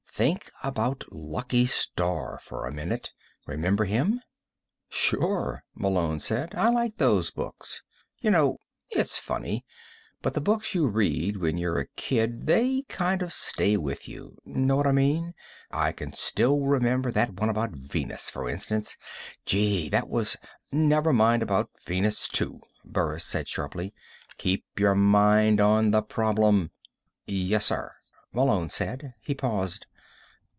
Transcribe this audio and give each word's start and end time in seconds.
Think 0.13 0.51
about 0.61 1.05
'Lucky 1.09 1.65
Starr' 1.65 2.37
for 2.43 2.67
a 2.67 2.71
minute. 2.71 3.11
Remember 3.47 3.85
him?" 3.85 4.21
"Sure," 4.87 5.63
Malone 5.73 6.19
said. 6.19 6.53
"I 6.53 6.69
liked 6.69 6.99
those 6.99 7.31
books. 7.31 7.81
You 8.19 8.29
know, 8.29 8.59
it's 8.91 9.17
funny, 9.17 9.65
but 10.21 10.35
the 10.35 10.41
books 10.41 10.75
you 10.75 10.85
read 10.87 11.37
when 11.37 11.57
you're 11.57 11.79
a 11.79 11.87
kid, 11.95 12.45
they 12.45 12.83
kind 12.87 13.23
of 13.23 13.33
stay 13.33 13.77
with 13.77 14.07
you. 14.07 14.37
Know 14.45 14.75
what 14.75 14.85
I 14.85 14.91
mean? 14.91 15.33
I 15.71 15.91
can 15.91 16.13
still 16.13 16.59
remember 16.59 17.09
that 17.09 17.33
one 17.39 17.49
about 17.49 17.71
Venus, 17.71 18.29
for 18.29 18.47
instance. 18.47 18.97
Gee, 19.47 19.89
that 19.89 20.07
was" 20.07 20.37
"Never 20.71 21.13
mind 21.13 21.41
about 21.41 21.71
Venus, 21.83 22.27
too," 22.27 22.59
Burris 22.85 23.25
said 23.25 23.47
sharply. 23.47 23.91
"Keep 24.37 24.65
your 24.79 24.93
mind 24.93 25.59
on 25.59 25.89
the 25.89 26.03
problem." 26.03 26.69
"Yes, 27.25 27.65
sir," 27.67 27.93
Malone 28.31 28.69
said. 28.69 29.15
He 29.21 29.33
paused. 29.33 29.87